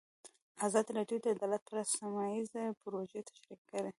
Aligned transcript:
ازادي 0.65 0.91
راډیو 0.97 1.17
د 1.21 1.25
عدالت 1.35 1.61
په 1.65 1.71
اړه 1.73 1.83
سیمه 1.95 2.23
ییزې 2.33 2.63
پروژې 2.81 3.21
تشریح 3.29 3.61
کړې. 3.69 3.89